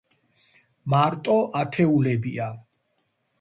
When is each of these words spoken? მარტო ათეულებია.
მარტო 0.93 1.35
ათეულებია. 1.61 2.49